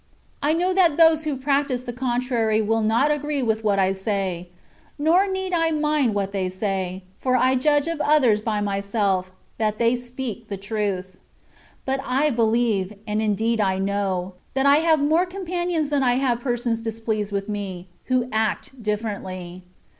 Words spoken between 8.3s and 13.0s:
by myself, that they speak the truth. But I be lieve,